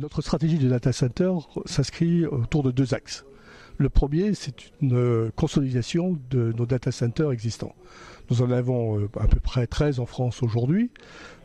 Notre 0.00 0.22
stratégie 0.22 0.56
de 0.56 0.68
data 0.68 0.94
center 0.94 1.32
s'inscrit 1.66 2.24
autour 2.24 2.62
de 2.62 2.70
deux 2.70 2.94
axes. 2.94 3.26
Le 3.76 3.90
premier, 3.90 4.32
c'est 4.32 4.54
une 4.80 5.30
consolidation 5.36 6.18
de 6.30 6.54
nos 6.56 6.64
data 6.64 6.90
centers 6.90 7.32
existants. 7.32 7.74
Nous 8.30 8.40
en 8.40 8.50
avons 8.50 8.98
euh, 8.98 9.10
à 9.18 9.26
peu 9.26 9.40
près 9.40 9.66
13 9.66 10.00
en 10.00 10.06
France 10.06 10.42
aujourd'hui. 10.42 10.90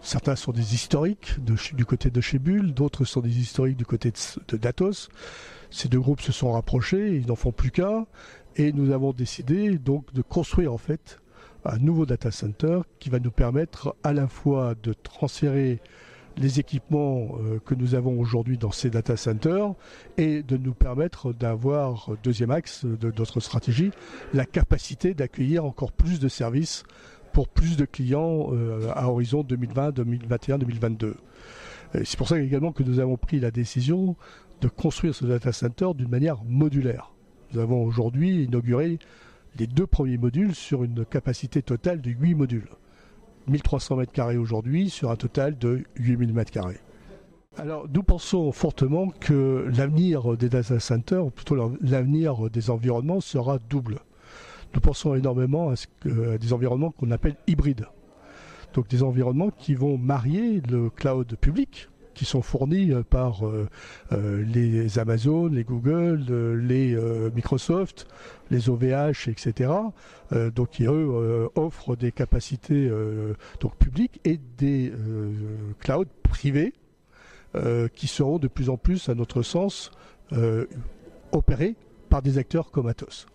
Certains 0.02 0.38
sont 0.38 0.54
des 0.54 0.73
historiques 0.73 1.36
du 1.73 1.84
côté 1.84 2.10
de 2.10 2.21
chez 2.21 2.39
Bull, 2.39 2.73
d'autres 2.73 3.04
sont 3.04 3.20
des 3.20 3.39
historiques 3.39 3.78
du 3.78 3.86
côté 3.86 4.14
de, 4.48 4.58
Datos. 4.58 5.10
Ces 5.70 5.90
deux 5.90 6.00
groupes 6.00 6.22
se 6.22 6.32
sont 6.32 6.54
rapprochés, 6.54 7.18
ils 7.18 7.28
n'en 7.28 7.36
font 7.36 7.52
plus 7.52 7.72
qu'un, 7.72 8.06
et 8.56 8.72
nous 8.72 8.92
avons 8.92 9.12
décidé 9.12 9.78
donc 9.78 10.14
de 10.14 10.22
construire 10.22 10.72
en 10.72 10.78
fait 10.78 11.20
un 11.66 11.78
nouveau 11.80 12.06
data 12.06 12.32
center 12.32 12.82
qui 13.00 13.10
va 13.10 13.20
nous 13.20 13.32
permettre 13.32 13.96
à 14.04 14.14
la 14.14 14.28
fois 14.28 14.76
de 14.82 14.94
transférer 14.94 15.82
les 16.38 16.59
équipements 16.59 17.38
euh, 17.39 17.59
que 17.66 17.75
nous 17.75 17.95
avons 17.95 18.20
aujourd'hui 18.20 18.57
dans 18.57 18.71
ces 18.71 18.89
data 18.89 19.17
centers 19.17 19.73
et 20.17 20.43
de 20.43 20.57
nous 20.57 20.73
permettre 20.73 21.34
d'avoir, 21.34 22.12
deuxième 22.23 22.52
axe 22.52 22.85
de 22.85 23.13
notre 23.17 23.39
stratégie, 23.39 23.91
la 24.34 24.45
capacité 24.45 25.13
d'accueillir 25.13 25.66
encore 25.66 25.91
plus 25.91 26.20
de 26.20 26.27
services 26.27 26.84
pour 27.34 27.48
plus 27.48 27.77
de 27.77 27.85
clients 27.85 28.49
euh, 28.52 28.91
à 28.93 29.09
horizon 29.09 29.43
2020, 29.43 29.91
2021, 29.91 30.57
2022. 30.59 31.16
C'est 32.03 32.17
pour 32.17 32.27
ça 32.27 32.40
également 32.40 32.73
que 32.73 32.84
nous 32.84 32.99
avons 32.99 33.15
pris 33.15 33.40
la 33.40 33.52
décision 33.52 34.15
de 34.62 34.67
construire 34.67 35.15
ce 35.15 35.26
data 35.26 35.54
center 35.54 35.90
d'une 35.95 36.09
manière 36.09 36.43
modulaire. 36.43 37.12
Nous 37.54 37.59
avons 37.59 37.84
aujourd'hui 37.84 38.43
inauguré 38.43 38.99
les 39.57 39.67
deux 39.67 39.88
premiers 39.88 40.17
modules 40.17 40.55
sur 40.55 40.84
une 40.84 41.05
capacité 41.05 41.62
totale 41.62 42.02
de 42.02 42.12
8 42.12 42.35
modules. 42.35 42.67
1300 43.48 44.02
m2 44.02 44.38
aujourd'hui 44.38 44.90
sur 44.90 45.12
un 45.12 45.16
total 45.16 45.58
de 45.58 45.84
8000 45.98 46.34
m2. 46.34 46.76
Alors 47.58 47.88
nous 47.91 48.04
pensons 48.04 48.52
fortement 48.52 49.09
que 49.09 49.70
l'avenir 49.76 50.35
des 50.35 50.49
data 50.49 50.79
centers, 50.79 51.26
ou 51.26 51.29
plutôt 51.29 51.55
l'avenir 51.82 52.49
des 52.49 52.70
environnements, 52.70 53.21
sera 53.21 53.60
double. 53.60 53.99
Nous 54.73 54.82
pensons 54.82 55.16
énormément 55.16 55.70
à, 55.70 55.73
à 55.73 56.38
des 56.38 56.54
environnements 56.54 56.91
qu'on 56.91 57.12
appelle 57.12 57.38
hybrides. 57.48 57.88
Donc 58.73 58.90
des 58.90 59.04
environnements 59.04 59.51
qui 59.51 59.73
vont 59.73 59.98
marier 59.98 60.62
le 60.70 60.90
cloud 60.90 61.38
public, 61.40 61.88
qui 62.16 62.26
sont 62.26 62.41
fournis 62.41 62.91
euh, 62.91 63.04
par 63.04 63.46
euh, 63.46 63.68
euh, 64.12 64.44
les 64.44 64.97
Amazon, 64.97 65.47
les 65.47 65.63
Google, 65.63 66.25
les 66.56 66.97
Microsoft, 67.35 68.07
les 68.50 68.69
OVH, 68.69 69.28
etc. 69.28 69.72
donc 70.31 70.69
qui 70.69 70.85
eux 70.85 71.50
offrent 71.56 71.96
des 71.96 72.12
capacités 72.12 72.90
donc 73.59 73.75
publiques 73.78 74.22
et 74.24 74.40
des 74.57 74.94
clouds 75.80 76.06
privés 76.24 76.74
qui 77.96 78.07
seront 78.07 78.40
de 78.40 78.47
plus 78.47 78.69
en 78.69 78.78
plus, 78.78 79.09
à 79.09 79.16
notre 79.16 79.41
sens, 79.41 79.91
opérés 81.31 81.75
par 82.09 82.22
des 82.22 82.38
acteurs 82.38 82.72
comme 82.72 82.88
Atos. 82.88 83.28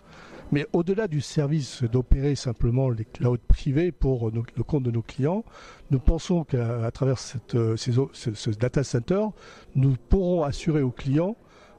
Mais 0.53 0.67
au-delà 0.73 1.07
du 1.07 1.21
service 1.21 1.85
d'opérer 1.85 2.35
simplement 2.35 2.91
les 2.91 3.05
clouds 3.05 3.39
privés 3.47 3.93
pour 3.93 4.31
le 4.31 4.63
compte 4.65 4.83
de 4.83 4.91
nos 4.91 5.03
clients, 5.03 5.45
nous 5.91 6.01
pensons 6.01 6.43
qu'à 6.43 6.91
travers 6.91 7.19
euh, 7.55 7.77
ce, 7.77 8.51
data 8.51 8.83
center, 8.83 9.27
nous 9.77 9.95
pourrons 10.09 10.43
assurer 10.43 10.83
aux 10.83 10.91
clients 10.91 11.37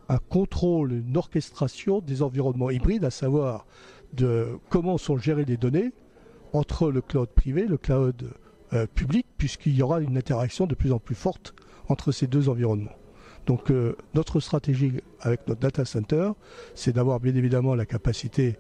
un 0.08 0.20
contrôle, 0.20 0.94
une 0.94 1.18
orchestration 1.18 2.00
des 2.00 2.22
environnements 2.22 2.70
hybrides, 2.70 3.04
à 3.04 3.12
savoir 3.12 3.66
de 4.14 4.58
comment 4.70 4.98
sont 4.98 5.18
gérées 5.18 5.46
les 5.46 5.58
données 5.58 5.92
entre 6.54 6.92
le 6.92 7.02
cloud 7.02 7.30
privé, 7.30 7.66
le 7.66 7.78
cloud 7.78 8.32
euh, 8.74 8.88
public, 8.88 9.26
puisqu'il 9.38 9.76
y 9.76 9.82
aura 9.82 10.00
une 10.00 10.18
interaction 10.18 10.66
de 10.66 10.76
plus 10.76 10.94
en 10.94 11.00
plus 11.00 11.16
forte 11.16 11.54
entre 11.90 12.14
ces 12.14 12.28
deux 12.28 12.48
environnements. 12.48 12.96
Donc 13.46 13.72
euh, 13.72 13.96
notre 14.14 14.40
stratégie 14.40 15.02
avec 15.20 15.48
notre 15.48 15.62
data 15.62 15.86
center, 15.86 16.32
c'est 16.76 16.94
d'avoir 16.94 17.20
bien 17.20 17.36
évidemment 17.36 17.76
la 17.76 17.86
capacité 17.86 18.58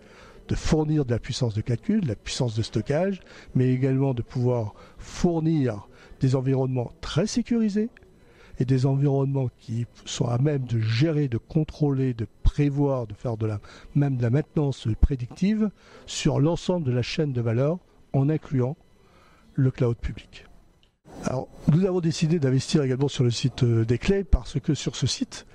de 0.48 0.56
fournir 0.56 1.06
de 1.06 1.12
la 1.12 1.20
puissance 1.20 1.54
de 1.54 1.62
calcul, 1.62 2.02
de 2.02 2.08
la 2.08 2.16
puissance 2.16 2.56
de 2.56 2.62
stockage, 2.62 3.22
mais 3.56 3.72
également 3.72 4.14
de 4.14 4.22
pouvoir 4.22 4.74
fournir 4.98 5.88
des 6.20 6.36
environnements 6.36 6.92
très 7.02 7.28
sécurisés 7.28 7.90
et 8.60 8.66
des 8.66 8.86
environnements 8.86 9.50
qui 9.60 9.86
sont 10.06 10.28
à 10.28 10.38
même 10.38 10.66
de 10.66 10.80
gérer, 10.80 11.28
de 11.28 11.38
contrôler, 11.38 12.14
de 12.14 12.28
prévoir, 12.44 13.08
de 13.08 13.14
faire 13.14 13.38
de 13.38 13.50
même 13.96 14.18
de 14.18 14.22
la 14.22 14.30
maintenance 14.30 14.88
prédictive 15.00 15.70
sur 16.06 16.40
l'ensemble 16.40 16.86
de 16.86 16.92
la 16.92 17.02
chaîne 17.02 17.34
de 17.34 17.42
valeur 17.42 17.80
en 18.14 18.30
incluant 18.30 18.76
le 19.54 19.72
cloud 19.72 19.98
public. 19.98 20.46
Alors, 21.26 21.48
nous 21.72 21.86
avons 21.86 22.00
décidé 22.00 22.40
d'investir 22.40 22.84
également 22.84 23.08
sur 23.08 23.24
le 23.24 23.32
site 23.32 23.64
euh, 23.64 23.86
des 23.86 23.98
clés 23.98 24.24
parce 24.24 24.60
que 24.60 24.74
sur 24.74 24.96
ce 24.96 25.08
site, 25.08 25.46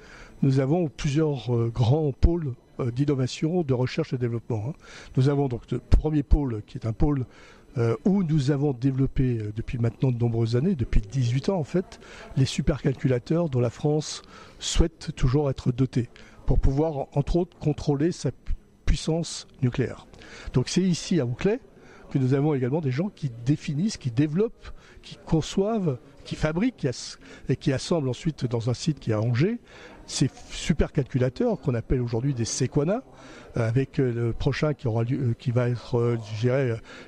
nous 0.43 0.61
avons 0.61 0.89
plusieurs 0.89 1.55
euh, 1.55 1.73
grands 1.75 2.13
pôles 2.13 2.55
euh, 2.79 2.91
d'innovation, 2.91 3.63
de 3.63 3.75
recherche 3.75 4.13
et 4.13 4.19
développement. 4.19 4.65
Hein. 4.69 4.73
Nous 5.17 5.29
avons 5.29 5.49
donc 5.49 5.71
le 5.71 5.79
premier 5.79 6.23
pôle 6.23 6.63
qui 6.67 6.79
est 6.79 6.87
un 6.87 6.93
pôle 6.93 7.27
où 8.07 8.23
nous 8.23 8.51
avons 8.53 8.73
développé 8.73 9.39
depuis 9.55 9.77
maintenant 9.77 10.11
de 10.11 10.17
nombreuses 10.17 10.57
années, 10.57 10.75
depuis 10.75 11.03
18 11.03 11.51
ans 11.51 11.59
en 11.59 11.65
fait, 11.65 12.01
les 12.39 12.47
supercalculateurs 12.47 13.51
dont 13.51 13.61
la 13.61 13.69
France 13.69 14.23
souhaite 14.59 15.15
toujours 15.15 15.51
être 15.51 15.73
dotée 15.73 16.09
pour 16.47 16.59
pouvoir 16.59 17.09
entre 17.13 17.37
autres 17.37 17.59
contrôler 17.59 18.13
sa 18.13 18.31
puissance 18.87 19.47
nucléaire. 19.61 20.07
Donc 20.55 20.71
c'est 20.71 20.81
ici 20.81 21.21
à 21.21 21.27
Bouclet 21.27 21.61
que 22.11 22.19
nous 22.19 22.35
avons 22.35 22.55
également 22.55 22.81
des 22.81 22.93
gens 22.93 23.11
qui 23.11 23.31
définissent, 23.45 23.97
qui 23.99 24.11
développent, 24.11 24.71
qui 25.07 25.19
conçoivent, 25.25 25.99
qui 26.25 26.35
fabriquent 26.35 26.87
et 27.49 27.57
qui 27.57 27.73
assemblent 27.73 28.09
ensuite 28.09 28.45
dans 28.45 28.69
un 28.69 28.75
site 28.75 28.99
qui 28.99 29.13
est 29.13 29.15
à 29.15 29.21
Angers 29.21 29.61
ces 30.07 30.31
supercalculateurs 30.51 31.61
qu'on 31.61 31.75
appelle 31.75 32.01
aujourd'hui 32.01 32.33
des 32.33 32.45
Sequana, 32.45 33.03
euh, 33.57 33.69
avec 33.69 33.99
euh, 33.99 34.13
le 34.13 34.33
prochain 34.33 34.73
qui, 34.73 34.87
aura 34.87 35.03
lieu, 35.03 35.19
euh, 35.19 35.35
qui 35.37 35.51
va 35.51 35.69
être 35.69 36.17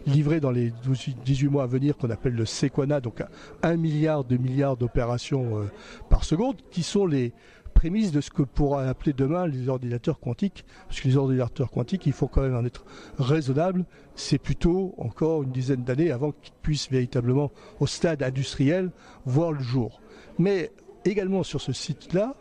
livré 0.06 0.40
dans 0.40 0.50
les 0.50 0.72
12, 0.84 1.14
18 1.24 1.48
mois 1.48 1.62
à 1.62 1.66
venir, 1.66 1.96
qu'on 1.96 2.10
appelle 2.10 2.34
le 2.34 2.44
Sequana, 2.44 3.00
donc 3.00 3.22
1 3.62 3.76
milliard, 3.76 4.24
de 4.24 4.36
milliards 4.36 4.76
d'opérations 4.76 5.68
par 6.10 6.24
seconde, 6.24 6.56
qui 6.70 6.82
sont 6.82 7.06
les, 7.06 7.32
prémisse 7.78 8.10
de 8.10 8.20
ce 8.20 8.30
que 8.30 8.42
pourra 8.42 8.88
appeler 8.88 9.12
demain 9.12 9.46
les 9.46 9.68
ordinateurs 9.68 10.18
quantiques, 10.18 10.64
parce 10.88 11.00
que 11.00 11.06
les 11.06 11.16
ordinateurs 11.16 11.70
quantiques, 11.70 12.06
il 12.06 12.12
faut 12.12 12.26
quand 12.26 12.40
même 12.42 12.56
en 12.56 12.64
être 12.64 12.84
raisonnable. 13.20 13.84
C'est 14.16 14.38
plutôt 14.38 14.96
encore 14.98 15.44
une 15.44 15.52
dizaine 15.52 15.84
d'années 15.84 16.10
avant 16.10 16.32
qu'ils 16.32 16.54
puissent 16.60 16.90
véritablement, 16.90 17.52
au 17.78 17.86
stade 17.86 18.24
industriel, 18.24 18.90
voir 19.26 19.52
le 19.52 19.60
jour. 19.60 20.00
Mais 20.40 20.72
également 21.04 21.44
sur 21.44 21.60
ce 21.60 21.72
site-là, 21.72 22.34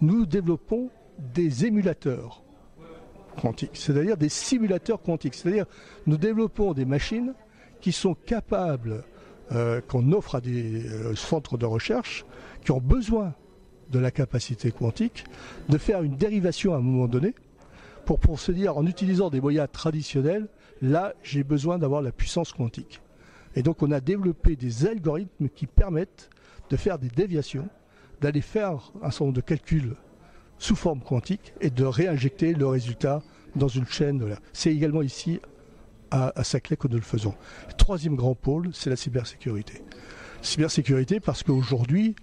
nous 0.00 0.24
développons 0.24 0.90
des 1.34 1.66
émulateurs 1.66 2.44
quantiques, 3.42 3.72
c'est-à-dire 3.74 4.16
des 4.16 4.28
simulateurs 4.28 5.02
quantiques. 5.02 5.34
C'est-à-dire 5.34 5.66
nous 6.06 6.16
développons 6.16 6.74
des 6.74 6.84
machines 6.84 7.34
qui 7.80 7.90
sont 7.90 8.14
capables, 8.14 9.02
euh, 9.50 9.80
qu'on 9.80 10.12
offre 10.12 10.36
à 10.36 10.40
des 10.40 10.86
euh, 10.86 11.16
centres 11.16 11.58
de 11.58 11.66
recherche, 11.66 12.24
qui 12.64 12.70
ont 12.70 12.80
besoin 12.80 13.34
de 13.90 13.98
la 13.98 14.10
capacité 14.10 14.70
quantique, 14.70 15.24
de 15.68 15.78
faire 15.78 16.02
une 16.02 16.16
dérivation 16.16 16.74
à 16.74 16.78
un 16.78 16.80
moment 16.80 17.08
donné, 17.08 17.34
pour, 18.04 18.18
pour 18.18 18.40
se 18.40 18.52
dire 18.52 18.76
en 18.76 18.86
utilisant 18.86 19.30
des 19.30 19.40
moyens 19.40 19.68
traditionnels, 19.72 20.48
là 20.82 21.14
j'ai 21.22 21.44
besoin 21.44 21.78
d'avoir 21.78 22.02
la 22.02 22.12
puissance 22.12 22.52
quantique. 22.52 23.00
Et 23.54 23.62
donc 23.62 23.82
on 23.82 23.90
a 23.90 24.00
développé 24.00 24.56
des 24.56 24.86
algorithmes 24.86 25.48
qui 25.48 25.66
permettent 25.66 26.30
de 26.70 26.76
faire 26.76 26.98
des 26.98 27.08
déviations, 27.08 27.68
d'aller 28.20 28.40
faire 28.40 28.92
un 29.02 29.10
certain 29.10 29.26
nombre 29.26 29.36
de 29.36 29.40
calculs 29.40 29.96
sous 30.58 30.76
forme 30.76 31.00
quantique 31.00 31.54
et 31.60 31.70
de 31.70 31.84
réinjecter 31.84 32.52
le 32.54 32.66
résultat 32.66 33.22
dans 33.56 33.68
une 33.68 33.86
chaîne. 33.86 34.22
C'est 34.52 34.72
également 34.72 35.02
ici 35.02 35.40
à, 36.10 36.32
à 36.38 36.44
Saclay 36.44 36.76
que 36.76 36.86
nous 36.86 36.96
le 36.96 37.02
faisons. 37.02 37.34
Troisième 37.78 38.14
grand 38.14 38.34
pôle, 38.34 38.70
c'est 38.72 38.90
la 38.90 38.96
cybersécurité. 38.96 39.82
Cybersécurité 40.42 41.18
parce 41.18 41.42
qu'aujourd'hui, 41.42 42.14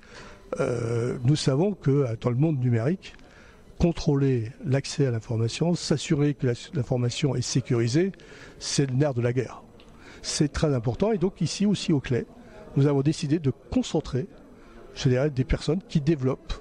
euh, 0.60 1.18
nous 1.24 1.36
savons 1.36 1.74
que 1.74 1.92
euh, 1.92 2.16
dans 2.20 2.30
le 2.30 2.36
monde 2.36 2.60
numérique, 2.60 3.14
contrôler 3.80 4.52
l'accès 4.66 5.06
à 5.06 5.12
l'information, 5.12 5.76
s'assurer 5.76 6.34
que 6.34 6.48
l'information 6.74 7.36
est 7.36 7.42
sécurisée, 7.42 8.12
c'est 8.60 8.90
le 8.90 8.96
nerf 8.96 9.14
de 9.14 9.22
la 9.22 9.34
guerre. 9.34 9.62
C'est 10.22 10.52
très 10.52 10.74
important 10.74 11.12
et 11.12 11.18
donc 11.18 11.42
ici 11.42 11.66
aussi 11.66 11.94
au 11.94 12.00
Clé, 12.00 12.26
nous 12.76 12.88
avons 12.88 13.02
décidé 13.02 13.40
de 13.40 13.52
concentrer, 13.72 14.28
je 14.96 15.10
dirais, 15.10 15.30
des 15.30 15.44
personnes 15.44 15.82
qui 15.88 16.02
développent 16.02 16.54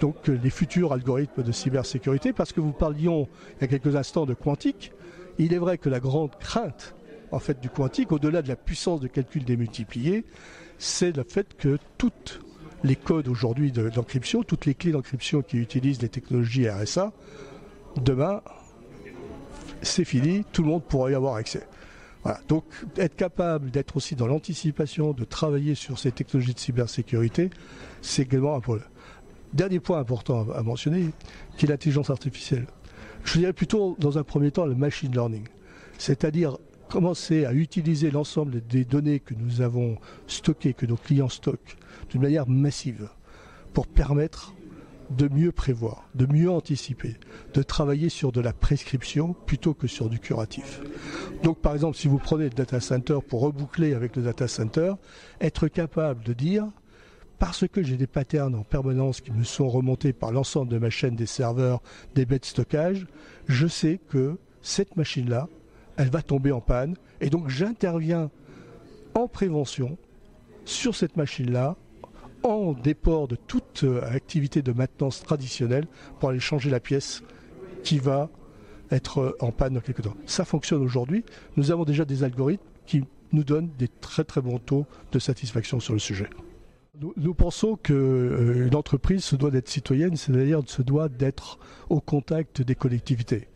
donc 0.00 0.28
les 0.28 0.50
futurs 0.50 0.92
algorithmes 0.92 1.42
de 1.42 1.52
cybersécurité 1.52 2.32
parce 2.32 2.52
que 2.52 2.60
vous 2.60 2.72
parlions 2.72 3.28
il 3.56 3.62
y 3.62 3.64
a 3.64 3.66
quelques 3.66 3.96
instants 3.96 4.26
de 4.26 4.34
quantique. 4.34 4.92
Il 5.38 5.52
est 5.52 5.58
vrai 5.58 5.78
que 5.78 5.88
la 5.88 6.00
grande 6.00 6.36
crainte 6.38 6.94
en 7.32 7.38
fait 7.38 7.60
du 7.60 7.68
quantique, 7.68 8.12
au-delà 8.12 8.42
de 8.42 8.48
la 8.48 8.56
puissance 8.56 9.00
de 9.00 9.08
calcul 9.08 9.44
démultipliée, 9.44 10.24
c'est 10.78 11.16
le 11.16 11.24
fait 11.24 11.54
que 11.56 11.78
toute 11.98 12.40
les 12.84 12.96
codes 12.96 13.28
aujourd'hui 13.28 13.72
d'encryption, 13.72 14.42
toutes 14.42 14.66
les 14.66 14.74
clés 14.74 14.92
d'encryption 14.92 15.42
qui 15.42 15.58
utilisent 15.58 16.02
les 16.02 16.08
technologies 16.08 16.68
RSA, 16.68 17.12
demain, 17.96 18.42
c'est 19.82 20.04
fini, 20.04 20.44
tout 20.52 20.62
le 20.62 20.68
monde 20.68 20.84
pourra 20.84 21.10
y 21.10 21.14
avoir 21.14 21.34
accès. 21.36 21.66
Donc 22.46 22.64
être 22.96 23.16
capable 23.16 23.70
d'être 23.70 23.96
aussi 23.96 24.14
dans 24.14 24.26
l'anticipation, 24.26 25.12
de 25.12 25.24
travailler 25.24 25.74
sur 25.74 25.98
ces 25.98 26.12
technologies 26.12 26.54
de 26.54 26.58
cybersécurité, 26.58 27.50
c'est 28.02 28.22
également 28.22 28.54
un 28.54 28.60
problème. 28.60 28.86
Dernier 29.54 29.80
point 29.80 29.98
important 29.98 30.46
à 30.50 30.62
mentionner, 30.62 31.10
qui 31.56 31.64
est 31.64 31.68
l'intelligence 31.68 32.10
artificielle. 32.10 32.66
Je 33.24 33.38
dirais 33.38 33.54
plutôt 33.54 33.96
dans 33.98 34.18
un 34.18 34.24
premier 34.24 34.50
temps 34.50 34.66
le 34.66 34.74
machine 34.74 35.10
learning, 35.10 35.44
c'est-à-dire 35.96 36.58
commencer 36.88 37.44
à 37.44 37.52
utiliser 37.52 38.10
l'ensemble 38.10 38.66
des 38.66 38.84
données 38.84 39.20
que 39.20 39.34
nous 39.34 39.60
avons 39.60 39.96
stockées, 40.26 40.74
que 40.74 40.86
nos 40.86 40.96
clients 40.96 41.28
stockent, 41.28 41.76
d'une 42.10 42.22
manière 42.22 42.48
massive, 42.48 43.08
pour 43.72 43.86
permettre 43.86 44.54
de 45.10 45.28
mieux 45.28 45.52
prévoir, 45.52 46.08
de 46.14 46.26
mieux 46.26 46.50
anticiper, 46.50 47.16
de 47.54 47.62
travailler 47.62 48.08
sur 48.08 48.32
de 48.32 48.40
la 48.40 48.52
prescription 48.52 49.34
plutôt 49.46 49.74
que 49.74 49.86
sur 49.86 50.08
du 50.08 50.18
curatif. 50.18 50.80
Donc 51.42 51.58
par 51.58 51.74
exemple, 51.74 51.96
si 51.96 52.08
vous 52.08 52.18
prenez 52.18 52.44
le 52.44 52.50
data 52.50 52.80
center 52.80 53.18
pour 53.26 53.40
reboucler 53.40 53.94
avec 53.94 54.16
le 54.16 54.22
data 54.22 54.48
center, 54.48 54.94
être 55.40 55.68
capable 55.68 56.24
de 56.24 56.32
dire 56.32 56.66
parce 57.38 57.66
que 57.68 57.82
j'ai 57.82 57.96
des 57.96 58.08
patterns 58.08 58.54
en 58.54 58.64
permanence 58.64 59.20
qui 59.20 59.30
me 59.30 59.44
sont 59.44 59.68
remontés 59.68 60.12
par 60.12 60.32
l'ensemble 60.32 60.70
de 60.70 60.78
ma 60.78 60.90
chaîne 60.90 61.14
des 61.14 61.26
serveurs, 61.26 61.80
des 62.14 62.26
bêtes 62.26 62.42
de 62.42 62.46
stockage, 62.46 63.06
je 63.46 63.66
sais 63.66 64.00
que 64.08 64.36
cette 64.60 64.96
machine-là, 64.96 65.48
elle 65.98 66.08
va 66.08 66.22
tomber 66.22 66.52
en 66.52 66.62
panne. 66.62 66.94
Et 67.20 67.28
donc 67.28 67.48
j'interviens 67.50 68.30
en 69.14 69.28
prévention 69.28 69.98
sur 70.64 70.94
cette 70.94 71.16
machine-là, 71.16 71.76
en 72.44 72.72
déport 72.72 73.26
de 73.26 73.36
toute 73.36 73.82
euh, 73.82 74.00
activité 74.02 74.62
de 74.62 74.72
maintenance 74.72 75.22
traditionnelle 75.22 75.86
pour 76.20 76.28
aller 76.30 76.40
changer 76.40 76.70
la 76.70 76.78
pièce 76.78 77.22
qui 77.82 77.98
va 77.98 78.30
être 78.92 79.18
euh, 79.18 79.36
en 79.40 79.50
panne 79.50 79.74
dans 79.74 79.80
quelques 79.80 80.02
temps. 80.02 80.14
Ça 80.24 80.44
fonctionne 80.44 80.82
aujourd'hui. 80.82 81.24
Nous 81.56 81.72
avons 81.72 81.84
déjà 81.84 82.04
des 82.04 82.22
algorithmes 82.22 82.64
qui 82.86 83.02
nous 83.32 83.44
donnent 83.44 83.70
des 83.76 83.88
très 83.88 84.22
très 84.22 84.40
bons 84.40 84.58
taux 84.58 84.86
de 85.10 85.18
satisfaction 85.18 85.80
sur 85.80 85.94
le 85.94 85.98
sujet. 85.98 86.30
Nous, 87.16 87.34
pensons 87.34 87.76
qu'une 87.76 87.94
euh, 87.96 88.70
entreprise 88.74 89.24
se 89.24 89.36
doit 89.36 89.50
d'être 89.50 89.68
citoyenne, 89.68 90.16
c'est-à-dire 90.16 90.62
se 90.66 90.82
doit 90.82 91.08
d'être 91.08 91.58
au 91.88 92.00
contact 92.00 92.62
des 92.62 92.74
collectivités 92.74 93.48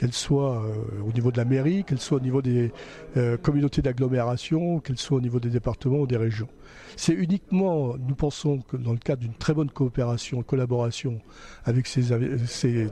qu'elle 0.00 0.14
soit 0.14 0.64
euh, 0.64 1.02
au 1.06 1.12
niveau 1.12 1.30
de 1.30 1.36
la 1.36 1.44
mairie, 1.44 1.84
qu'elle 1.84 2.00
soit 2.00 2.16
au 2.16 2.20
niveau 2.20 2.40
des 2.40 2.72
euh, 3.18 3.36
communautés 3.36 3.82
d'agglomération, 3.82 4.80
qu'elle 4.80 4.96
soit 4.96 5.18
au 5.18 5.20
niveau 5.20 5.40
des 5.40 5.50
départements 5.50 5.98
ou 5.98 6.06
des 6.06 6.16
régions. 6.16 6.48
C'est 6.96 7.12
uniquement, 7.12 7.96
nous 7.98 8.14
pensons 8.14 8.60
que 8.60 8.78
dans 8.78 8.92
le 8.92 8.98
cadre 8.98 9.20
d'une 9.20 9.34
très 9.34 9.52
bonne 9.52 9.68
coopération, 9.68 10.42
collaboration 10.42 11.20
avec 11.64 11.86
ces, 11.86 12.00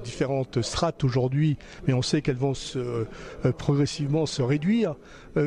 différentes 0.05 0.61
strates 0.61 1.03
aujourd'hui, 1.03 1.57
mais 1.87 1.95
on 1.95 2.03
sait 2.03 2.21
qu'elles 2.21 2.37
vont 2.37 2.53
se, 2.53 3.07
progressivement 3.57 4.27
se 4.27 4.43
réduire, 4.43 4.95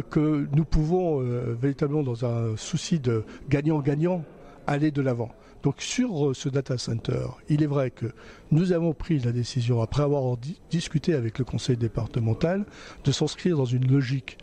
que 0.09 0.47
nous 0.55 0.65
pouvons 0.65 1.19
véritablement, 1.19 2.03
dans 2.03 2.25
un 2.25 2.57
souci 2.57 2.99
de 2.99 3.23
gagnant-gagnant, 3.49 4.23
aller 4.67 4.91
de 4.91 5.01
l'avant. 5.01 5.31
Donc 5.63 5.81
sur 5.81 6.29
euh, 6.29 6.33
ce 6.33 6.49
data 6.49 6.77
center, 6.77 7.27
il 7.49 7.61
est 7.61 7.67
vrai 7.67 7.91
que 7.91 8.07
nous 8.49 8.71
avons 8.71 8.93
pris 8.93 9.19
la 9.19 9.31
décision, 9.31 9.81
après 9.81 10.03
avoir 10.03 10.37
discuté 10.69 11.13
avec 11.13 11.39
le 11.39 11.45
conseil 11.45 11.77
départemental, 11.77 12.65
de 13.03 13.11
s'inscrire 13.11 13.57
dans 13.57 13.65
une 13.65 13.91
logique 13.91 14.37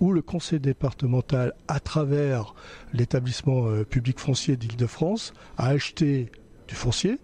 où 0.00 0.12
le 0.12 0.22
conseil 0.22 0.58
départemental, 0.58 1.54
à 1.68 1.78
travers 1.78 2.54
l'établissement 2.92 3.68
euh, 3.68 3.84
public 3.84 4.18
foncier 4.18 4.56
d'Île-de-France, 4.56 5.32
a 5.56 5.68
acheté 5.68 6.32
du 6.66 6.74
foncier. 6.74 7.18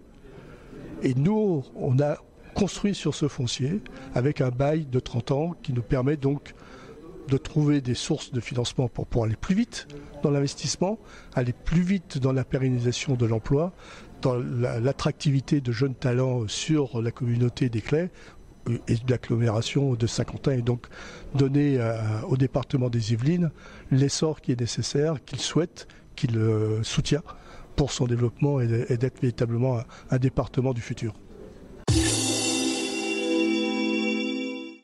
Et 1.03 1.15
nous, 1.15 1.65
on 1.75 1.99
a 1.99 2.19
construit 2.55 2.95
sur 2.95 3.15
ce 3.15 3.27
foncier 3.27 3.81
avec 4.15 4.41
un 4.41 4.51
bail 4.51 4.87
de 4.87 5.01
30 5.01 5.31
ans 5.31 5.55
qui 5.63 5.73
nous 5.73 5.83
permet 5.83 6.17
donc 6.17 6.55
de 7.31 7.37
trouver 7.37 7.81
des 7.81 7.95
sources 7.95 8.33
de 8.33 8.41
financement 8.41 8.89
pour 8.89 9.25
aller 9.25 9.37
plus 9.37 9.55
vite 9.55 9.87
dans 10.23 10.31
l'investissement, 10.31 10.99
aller 11.35 11.53
plus 11.53 11.81
vite 11.81 12.19
dans 12.19 12.33
la 12.33 12.45
pérennisation 12.45 13.15
de 13.15 13.25
l'emploi, 13.25 13.73
dans 14.21 14.37
l'attractivité 14.37 15.61
de 15.61 15.73
jeunes 15.73 15.95
talents 15.95 16.47
sur 16.49 17.01
la 17.01 17.11
communauté 17.11 17.71
des 17.71 17.81
clés 17.81 18.11
euh, 18.69 18.79
et 18.89 18.97
de 18.97 19.11
l'agglomération 19.11 19.95
de 19.95 20.07
Saint-Quentin 20.07 20.53
et 20.53 20.63
donc 20.63 20.87
donner 21.35 21.79
euh, 21.79 21.97
au 22.29 22.37
département 22.37 22.91
des 22.91 23.13
Yvelines 23.13 23.51
l'essor 23.91 24.41
qui 24.41 24.53
est 24.53 24.61
nécessaire, 24.61 25.25
qu'il 25.25 25.41
souhaite, 25.41 25.89
qu'il 26.17 26.37
euh, 26.37 26.83
soutient 26.83 27.23
pour 27.77 27.93
son 27.93 28.07
développement 28.07 28.61
et 28.61 28.67
d'être 28.67 29.21
véritablement 29.23 29.79
un 30.11 30.19
département 30.19 30.75
du 30.75 30.83
futur. 30.83 31.15